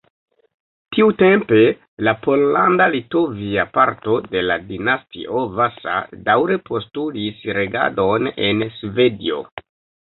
[0.95, 1.59] Tiutempe
[2.07, 9.47] la pollanda-litovia parto de la dinastio Vasa daŭre postulis regadon en Svedio.